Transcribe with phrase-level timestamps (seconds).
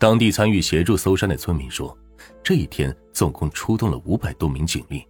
[0.00, 1.94] 当地参与协助搜山的村民说，
[2.42, 5.06] 这一天总共出动了五百多名警力，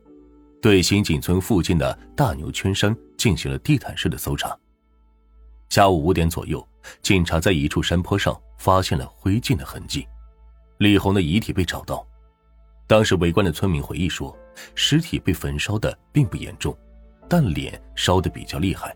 [0.61, 4.59] 对新井村附近的大牛圈山进行了地毯式的搜查。
[5.69, 6.67] 下午五点左右，
[7.03, 10.05] 警察在一处山坡上发现了灰烬的痕迹，
[10.79, 12.05] 李红的遗体被找到。
[12.89, 14.37] 当时围观的村民回忆说，
[14.75, 16.77] 尸体被焚烧的并不严重，
[17.29, 18.93] 但脸烧得比较厉害。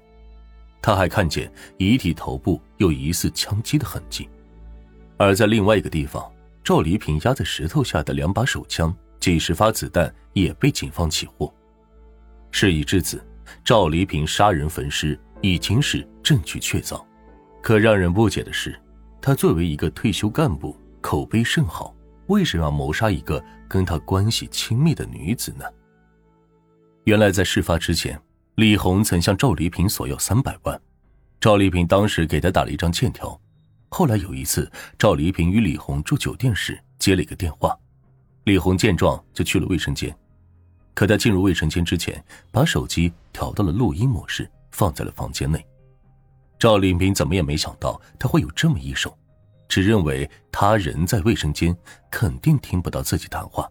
[0.82, 1.48] 他还看见
[1.78, 4.28] 遗体头部有疑似枪击的痕迹。
[5.16, 6.30] 而在另外一个地方，
[6.62, 11.52] 赵黎平压在石头下的两把手枪、几十发子弹也被警方起获。
[12.50, 13.24] 事已至此，
[13.64, 15.18] 赵黎平杀人焚尸。
[15.40, 17.04] 已经是证据确凿，
[17.60, 18.80] 可让人不解的是，
[19.20, 21.94] 他作为一个退休干部，口碑甚好，
[22.28, 25.66] 为什么要谋杀一个跟他关系亲密的女子呢？
[27.04, 28.18] 原来在事发之前，
[28.54, 30.80] 李红曾向赵丽萍索要三百万，
[31.38, 33.38] 赵丽萍当时给他打了一张欠条。
[33.96, 37.78] 后来有一次，赵丽萍与李红住酒店时接了一个电话，
[38.42, 40.12] 李红见状就去了卫生间，
[40.94, 44.50] 可他进入卫生间之前，把手机调到了录音模式。
[44.72, 45.64] 放在了房间内，
[46.58, 49.16] 赵丽萍怎么也没想到他会有这么一手，
[49.68, 51.72] 只认为他人在卫生间，
[52.10, 53.68] 肯定听不到自己谈话，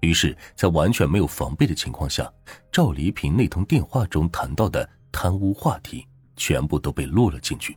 [0.00, 2.30] 于是，在完全没有防备的情况下，
[2.70, 7.74] 赵丽萍那通电话中谈到的贪污话题全部都被录了进去。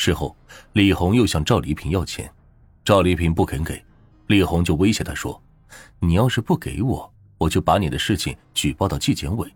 [0.00, 0.34] 事后，
[0.74, 2.32] 李红又向赵丽萍要钱，
[2.84, 3.84] 赵丽萍不肯给，
[4.28, 5.42] 李红就威胁他说
[5.98, 9.52] ：“你要是不给我，我就把你的事情举报到纪检委。”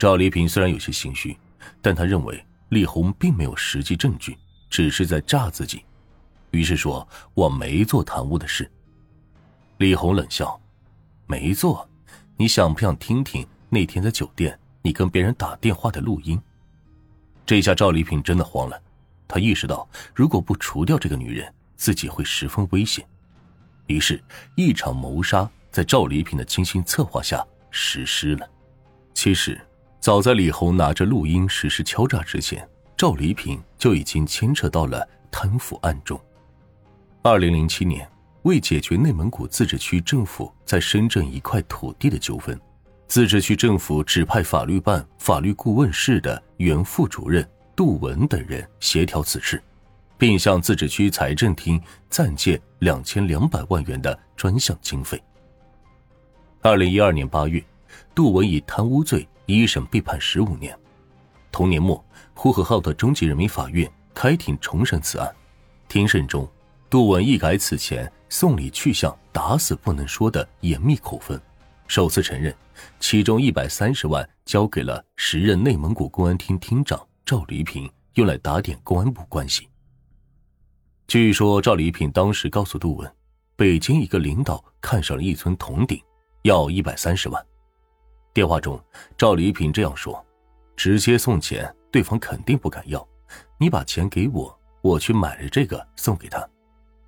[0.00, 1.38] 赵丽萍虽然有些心虚，
[1.80, 4.36] 但他认为李红并没有实际证据，
[4.68, 5.84] 只是在诈自己，
[6.50, 8.68] 于是说：“我没做贪污的事。”
[9.78, 10.60] 李红冷笑
[11.28, 11.88] ：“没做？
[12.36, 16.36] 你想不想听听那天在酒店你跟别人打电话的录音？”
[17.46, 18.82] 这下赵丽萍真的慌了，
[19.28, 23.06] 他意识到如果不除掉这个女人，自己会十分危险，
[23.86, 24.22] 于是，
[24.54, 28.48] 一场谋杀在赵丽萍的精心策划下实施了。
[29.14, 29.60] 其实。
[29.98, 36.20] 早在李红拿着录音实施敲诈之前，赵黎平就已经牵扯到了贪腐案中。
[37.22, 38.08] 二零零七年，
[38.42, 42.60] 为解决内蒙古自治区政府在深圳一块土地的纠纷，
[43.08, 47.44] 自治区政府指派法律办法律顾问室的原副主任
[47.76, 49.62] 杜文等人协调此事，
[50.18, 55.22] 并向自治区财政厅暂借两千两百万元的专项经费。
[56.62, 57.62] 二零一二年八月，
[58.14, 59.28] 杜文以贪污罪。
[59.48, 60.76] 一审被判十五年。
[61.52, 62.04] 同年末，
[62.34, 65.32] 呼和浩特中级人民法院开庭重审此案。
[65.86, 66.50] 庭审中，
[66.90, 71.40] 杜文一改此前送礼去向打死不能说的严密口风，
[71.86, 72.52] 首次承认，
[72.98, 79.68] 其中一百三十万交给了时任内蒙古公安厅厅长赵黎平，用来打点公安部关系。
[81.08, 83.16] 据说赵黎平当时告诉杜文，
[83.56, 86.00] 北京一个领导看上了一村铜鼎，
[86.42, 87.46] 要一百三十万。
[88.32, 88.80] 电话中，
[89.18, 90.24] 赵黎平这样说
[90.76, 93.04] ：“直接送钱，对方肯定不敢要。
[93.58, 96.48] 你把钱给我，我去买了这个送给他。”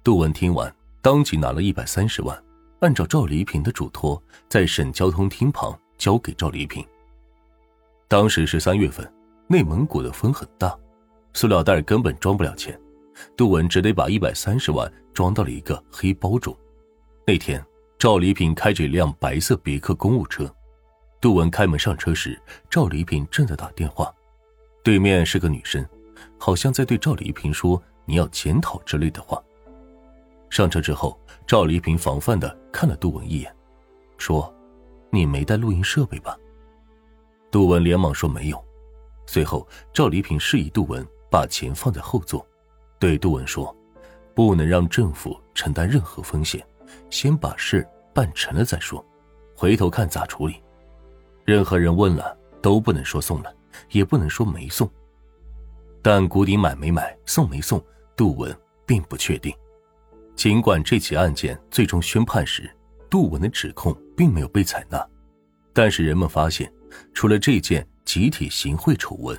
[0.03, 2.37] 杜文听完，当即拿了一百三十万，
[2.81, 6.85] 按照赵黎平的嘱托，在省交通厅旁交给赵黎平。
[8.09, 9.09] 当时是三月份，
[9.51, 10.79] 内蒙古的风很大，
[11.33, 12.79] 塑料袋根本装不了钱，
[13.35, 16.55] 杜文只得把一百三十万装到了一个黑包中。
[17.27, 17.65] 那天，
[17.99, 20.55] 赵礼品开着一辆白色别克公务车。
[21.19, 22.39] 杜文开门上车时，
[22.69, 24.15] 赵丽萍正在打电话，
[24.85, 25.83] 对面是个女生，
[26.37, 29.43] 好像在对赵丽萍说“你要检讨”之类的话。
[30.51, 33.51] 上车之后，赵丽萍防范的看了杜文一眼，
[34.19, 34.55] 说
[35.11, 36.37] ：“你没带录音设备吧？”
[37.51, 38.63] 杜文连忙说没有。
[39.31, 42.45] 随后，赵丽萍示意杜文把钱放在后座，
[42.99, 43.77] 对杜文说
[44.35, 46.67] ：“不能让政府承担任何风险，
[47.11, 49.05] 先把事办成了再说，
[49.55, 50.63] 回头看咋处理。”
[51.45, 53.55] 任何人问了都不能说送了，
[53.91, 54.91] 也不能说没送。
[56.01, 57.85] 但谷底买没买、送没送，
[58.17, 59.55] 杜文并不确定。
[60.37, 62.75] 尽管这起案件最终宣判时，
[63.11, 65.07] 杜文的指控并没有被采纳，
[65.75, 66.73] 但是人们发现，
[67.13, 69.39] 除了这件集体行贿丑闻，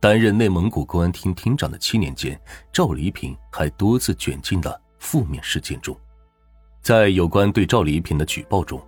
[0.00, 2.38] 担任内蒙古公安厅厅长的七年间，
[2.72, 5.96] 赵黎平还多次卷进了负面事件中。
[6.82, 8.80] 在有关对赵黎平的举报中，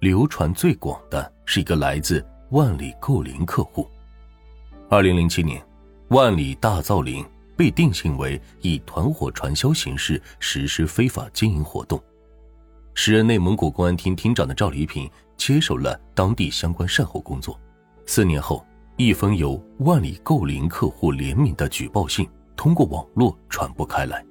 [0.00, 3.88] 流传最广的是一个来自万里购林客户。
[4.90, 5.64] 二零零七年，
[6.08, 7.24] 万里大造林
[7.56, 12.02] 被定性为以团伙传销形式实施非法经营活动。
[12.94, 17.60] 时任内蒙古公安厅厅长的赵黎平接手了当地相关善后工作。
[18.06, 18.64] 四年后，
[18.96, 24.24] 一封由万里购林客户联名的举报信通过网络传播开来。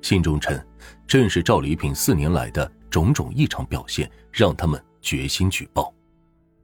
[0.00, 0.58] 信中称，
[1.06, 5.92] 正是赵黎平四年来的种种异常表现，让他们决心举报。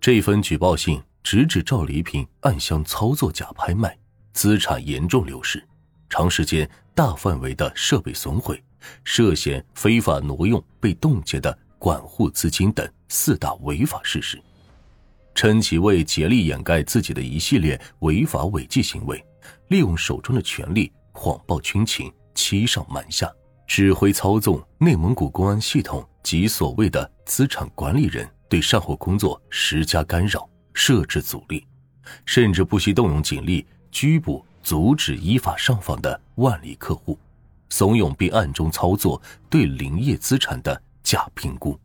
[0.01, 3.97] 这份举报信直指赵黎平暗箱操作假拍卖，
[4.33, 5.63] 资产严重流失，
[6.09, 8.63] 长时间大范围的设备损毁，
[9.05, 14.41] 涉嫌非法挪用被冻结的管护资金等四大违法事实。
[15.35, 19.25] 称其为竭力掩盖自己的一系列违法违纪行为，
[19.69, 23.31] 利用手中的权力谎报军情，欺上瞒下，
[23.67, 31.65] 指挥操纵内蒙古公安系统及所谓的资产管理人对善后工作施加干扰、设置阻力，
[32.27, 37.17] 甚至不惜动用警力拘捕、阻止依法上访的万里客户，
[37.71, 41.79] 怂恿并暗中操作对林业资产的假评估。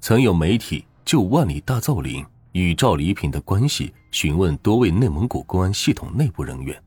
[0.00, 2.22] 曾有媒体就万里大造林。
[2.52, 6.78] 与赵礼品的关系询问多位内蒙古公安系统内部人员，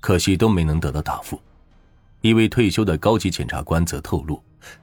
[0.00, 1.40] 可惜都没能得到答复。
[2.20, 4.40] 一位退休的高级检察官则透露，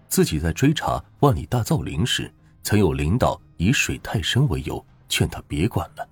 [0.09, 2.29] 自己在追查万里大造林时，
[2.63, 6.05] 曾有领导以水太深为由劝他别管了。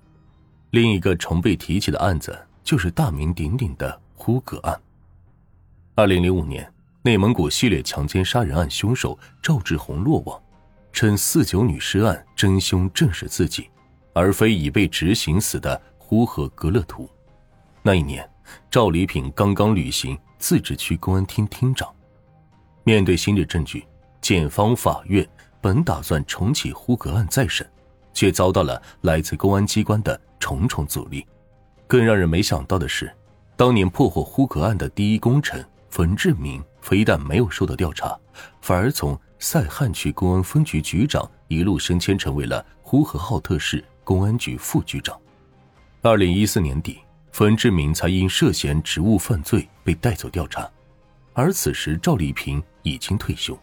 [0.70, 2.34] 另一个常被提起的案子
[2.64, 4.80] 就是大名鼎鼎的呼格案。
[5.98, 6.72] 二零零五年，
[7.02, 10.40] 内蒙古系列强奸杀人案凶手赵志红落网，
[10.92, 13.68] 称四九女尸案真凶正是自己。
[14.12, 17.10] 而非已被执行死的呼和格勒图。
[17.82, 18.24] 那一年，
[18.70, 21.92] 赵礼品刚刚履行自治区公安厅厅长。
[22.84, 23.84] 面对新的证据，
[24.20, 25.28] 检方、法院
[25.60, 27.68] 本打算重启呼格案再审，
[28.14, 31.26] 却遭到了来自公安机关的重重阻力。
[31.88, 33.12] 更让人没想到的是，
[33.56, 38.18] 当年破获呼格案的第一功臣冯志明，非但没有受到调查，
[38.60, 43.84] 反而从赛罕区公安分局局长一路升迁成为了呼和浩特市。
[44.04, 45.20] 公安局副局长，
[46.00, 46.98] 二零一四年底，
[47.30, 50.66] 冯志明才因涉嫌职务犯罪被带走调查，
[51.34, 53.54] 而此时赵丽萍已经退休。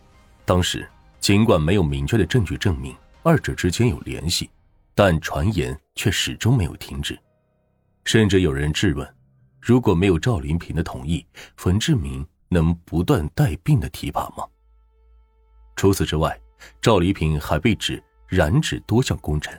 [0.46, 0.88] 当时
[1.20, 4.48] 尽管没有明确的证据证明二者之间有联系，
[4.94, 7.18] 但传言却始终没有停止，
[8.04, 9.15] 甚至有人质问：
[9.66, 11.26] 如果没有赵丽萍的同意，
[11.58, 14.46] 冯志明能不断带病的提拔吗？
[15.76, 16.40] 除此之外，
[16.80, 19.52] 赵丽萍还被指染指多项工程。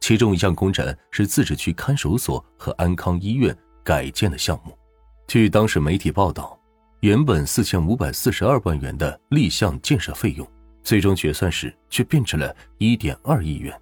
[0.00, 4.78] 其中一项工程是自治区看守所和安康医院改建的项目。
[5.26, 6.60] 据当时媒体报道，
[7.00, 10.46] 原本四千五百四十二万元的立项建设费用，
[10.82, 13.74] 最终决算时却变成了一点二亿元。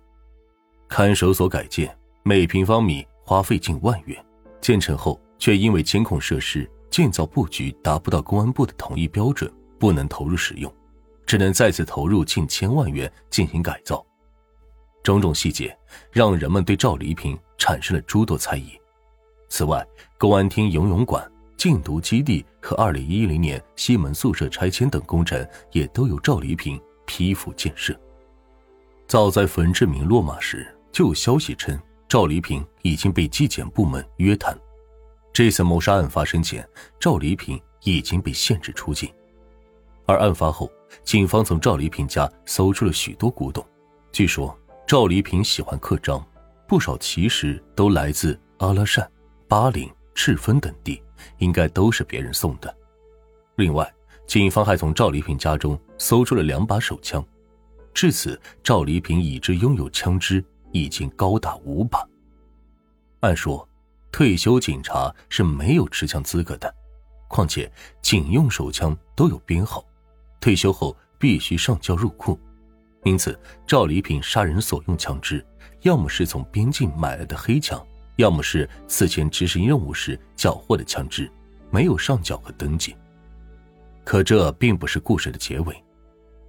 [0.86, 1.92] 看守所改建
[2.22, 4.24] 每平方米花费近万元，
[4.60, 10.72] 建成后却因为监控设施建造布局达不到公安部的统一标准，不能投入使用，
[11.26, 14.04] 只能再次投入近千万元进行改造。
[15.02, 15.74] 种种细节
[16.12, 18.78] 让人们对赵黎平产生了诸多猜疑。
[19.48, 19.84] 此外，
[20.18, 21.26] 公安厅游泳馆、
[21.56, 27.98] 禁毒基地和2010年西门宿舍拆迁等工程也都由赵黎平批复建设。
[29.08, 31.76] 早在冯志明落马时，就有消息称
[32.06, 34.56] 赵黎平已经被纪检部门约谈。
[35.32, 36.68] 这次谋杀案发生前，
[36.98, 39.12] 赵黎平已经被限制出境。
[40.06, 40.70] 而案发后，
[41.04, 43.64] 警方从赵黎平家搜出了许多古董，
[44.12, 44.56] 据说。
[44.86, 46.20] 赵黎平喜欢刻章，
[46.66, 49.08] 不少奇石都来自阿拉善、
[49.46, 51.00] 巴林、赤峰等地，
[51.38, 52.76] 应该都是别人送的。
[53.54, 53.88] 另外，
[54.26, 57.24] 警方还从赵黎平家中搜出了两把手枪，
[57.94, 62.04] 至此，赵黎平已知拥有枪支已经高达五把。
[63.20, 63.64] 按说，
[64.12, 66.72] 退休警察是没有持枪资格的，
[67.28, 67.70] 况且
[68.02, 69.84] 警用手枪都有编号，
[70.40, 72.38] 退休后必须上交入库。
[73.04, 75.44] 因此，赵礼品杀人所用枪支，
[75.82, 77.82] 要么是从边境买来的黑枪，
[78.16, 81.30] 要么是此前执行任务时缴获的枪支，
[81.70, 82.94] 没有上缴和登记。
[84.04, 85.84] 可这并不是故事的结尾。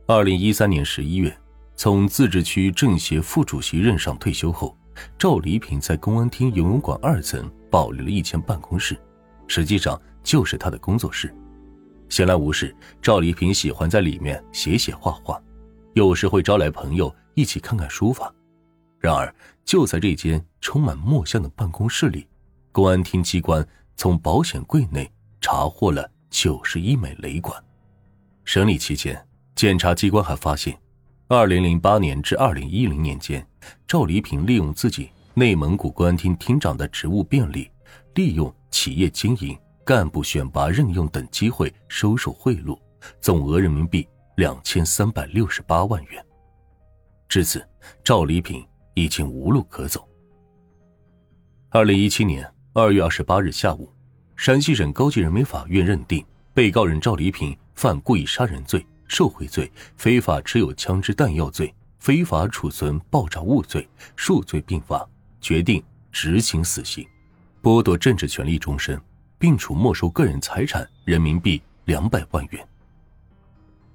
[0.07, 1.37] 二零一三年十一月，
[1.75, 4.75] 从自治区政协副主席任上退休后，
[5.17, 8.97] 赵礼品在公安厅游泳馆二层保留了一间办公室，
[9.47, 11.33] 实际上就是他的工作室。
[12.09, 15.41] 闲来无事，赵礼品喜欢在里面写写画画。
[15.93, 18.33] 有时会招来朋友一起看看书法，
[18.99, 22.27] 然而就在这间充满墨香的办公室里，
[22.71, 23.65] 公安厅机关
[23.95, 27.61] 从保险柜内查获了九十一枚雷管。
[28.43, 30.77] 审理期间，检察机关还发现，
[31.33, 33.47] 二零零八年至二零一零年间，
[33.87, 37.71] 赵黎平利用自己内蒙古公安厅厅长的职务便利，
[38.15, 42.77] 利用企业经营、干部选拔任用等机会收受贿赂，
[43.21, 44.05] 总额人民币。
[44.35, 46.25] 两千三百六十八万元。
[47.29, 47.65] 至此，
[48.03, 50.05] 赵黎平已经无路可走。
[51.69, 53.89] 二零一七年二月二十八日下午，
[54.35, 65.05] 山西省高级人民法院认定被告人赵黎平犯故意杀人罪、受贿罪、非法持有枪支弹药罪、非法储存爆炸物罪，数罪并罚，
[65.41, 67.05] 决定执行死刑，
[67.61, 68.99] 剥夺政治权利终身，
[69.37, 72.67] 并处没收个人财产人民币两百万元。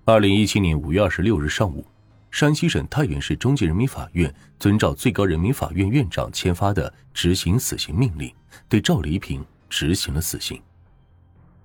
[0.04, 1.82] 二零一七年五月二十六日上午，
[2.30, 8.30] 山西省太原市中级人民法院遵照最高人民法院院长签发的执行死刑命令，
[8.68, 10.60] 对赵黎平执行了死刑。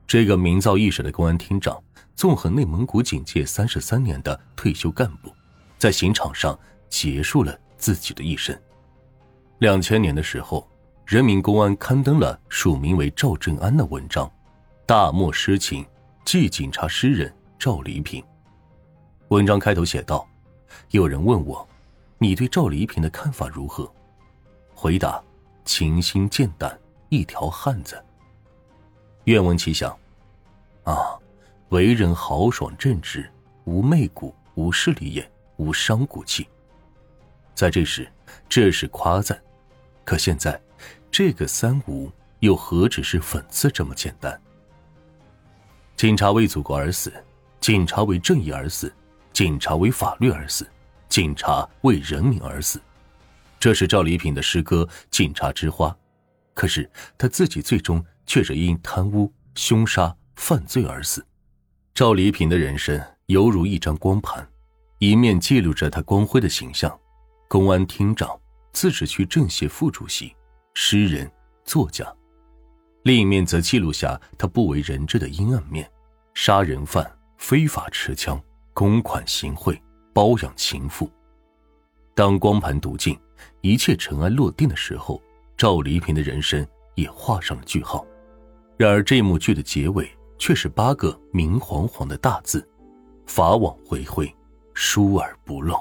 [0.08, 1.82] 这个名噪一时的公安厅长，
[2.16, 5.34] 纵横内蒙古警界三十三年的退休干部，
[5.78, 6.58] 在刑场上
[6.90, 8.58] 结束了自己的一生。
[9.60, 10.68] 两千年的时候，
[11.06, 14.28] 人民公安刊登了署名为赵正安的文章，
[14.86, 15.86] 《大漠诗情
[16.26, 18.22] 记警察诗人赵黎平》。
[19.30, 20.28] 文章开头写道
[20.92, 21.68] ：“有人问我，
[22.18, 23.92] 你对赵黎平的看法如何？
[24.74, 25.22] 回答：
[25.66, 26.78] 清心健胆，
[27.10, 28.04] 一条汉子。
[29.24, 29.96] 愿闻其详。”
[30.84, 31.18] 啊，
[31.72, 33.30] 为人豪爽正直，
[33.64, 36.46] 无媚骨，无势利眼，无伤骨气。
[37.56, 38.06] 在这时，
[38.50, 39.38] 这是夸赞；
[40.04, 40.62] 可现在，
[41.10, 44.38] 这个三无又何止是讽刺这么简单？
[45.96, 47.14] 警察为祖国而死，
[47.62, 48.94] 警察为正义而死，
[49.32, 50.70] 警察为法律而死，
[51.08, 52.82] 警察为人民而死。
[53.62, 55.88] 这是赵礼品的诗歌《警察之花》，
[56.54, 60.14] 可是他自己最终却是因贪污、凶杀。
[60.38, 61.24] 犯罪而死，
[62.02, 64.44] 赵黎平的人生犹如一张光盘，
[64.98, 67.00] 一面记录着他光辉的形象，
[67.48, 68.28] 公安厅长、
[68.74, 70.36] 自治区政协副主席、
[70.74, 71.32] 诗人、
[71.64, 72.04] 作家；
[73.04, 75.88] 另一面则记录下他不为人知的阴暗面：
[76.34, 78.42] 杀人犯、非法持枪、
[78.74, 79.80] 公款行贿、
[80.12, 81.08] 包养情妇。
[82.16, 83.16] 当光盘读尽，
[83.62, 85.22] 一切尘埃落定的时候，
[85.56, 86.66] 赵黎平的人生
[86.96, 88.04] 也画上了句号。
[88.76, 90.12] 然而，这幕剧的结尾。
[90.42, 92.68] 却是八个明晃晃的大字
[93.28, 94.36] ：“法网恢恢，
[94.74, 95.80] 疏而不漏。”